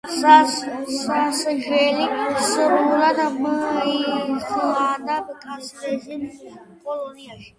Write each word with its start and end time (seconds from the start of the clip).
სასჯელი 0.93 2.05
სრულად 2.45 3.21
მოიხადა 3.43 5.19
მკაცრი 5.27 5.91
რეჟიმის 5.93 6.41
კოლონიაში. 6.89 7.49